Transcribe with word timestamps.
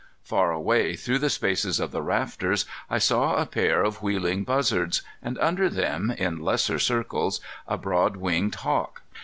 Far 0.23 0.51
away 0.51 0.95
through 0.95 1.19
the 1.19 1.29
spaces 1.29 1.79
of 1.79 1.91
the 1.91 2.01
rafters 2.01 2.65
I 2.89 2.97
saw 2.97 3.35
a 3.35 3.45
pair 3.45 3.83
of 3.83 4.01
wheeling 4.01 4.43
buzzards, 4.43 5.03
and 5.21 5.37
under 5.37 5.69
them, 5.69 6.09
in 6.09 6.39
lesser 6.39 6.79
circles, 6.79 7.39
a 7.67 7.77
broad 7.77 8.17
winged 8.17 8.55
hawk. 8.55 9.03